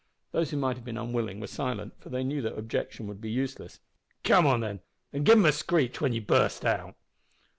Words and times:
Those 0.31 0.49
who 0.49 0.57
might 0.57 0.77
have 0.77 0.83
been 0.83 0.97
unwilling 0.97 1.39
were 1.39 1.45
silent, 1.45 1.93
for 1.99 2.09
they 2.09 2.23
knew 2.23 2.41
that 2.41 2.57
objection 2.57 3.05
would 3.05 3.21
be 3.21 3.29
useless. 3.29 3.79
"Come 4.23 4.47
on, 4.47 4.61
then, 4.61 4.79
an' 5.13 5.21
give 5.25 5.35
them 5.35 5.45
a 5.45 5.51
screech 5.51 6.01
when 6.01 6.11
ye 6.11 6.19
burst 6.19 6.65
out!" 6.65 6.95